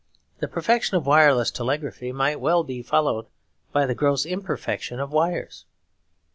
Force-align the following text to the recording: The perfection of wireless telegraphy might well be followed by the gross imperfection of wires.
The 0.39 0.47
perfection 0.47 0.97
of 0.97 1.05
wireless 1.05 1.51
telegraphy 1.51 2.11
might 2.11 2.39
well 2.39 2.63
be 2.63 2.81
followed 2.81 3.27
by 3.71 3.85
the 3.85 3.93
gross 3.93 4.25
imperfection 4.25 4.99
of 4.99 5.11
wires. 5.11 5.65